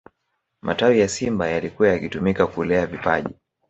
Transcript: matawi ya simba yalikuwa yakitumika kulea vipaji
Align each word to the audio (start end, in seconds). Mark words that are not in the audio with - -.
matawi 0.61 0.99
ya 0.99 1.07
simba 1.09 1.47
yalikuwa 1.49 1.89
yakitumika 1.89 2.47
kulea 2.47 2.85
vipaji 2.87 3.35